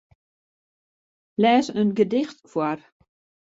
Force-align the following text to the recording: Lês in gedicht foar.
Lês 1.41 1.67
in 1.81 1.89
gedicht 1.97 2.37
foar. 2.51 2.79